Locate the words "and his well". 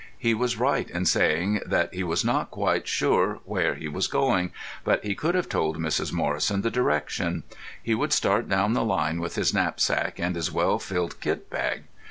10.17-10.79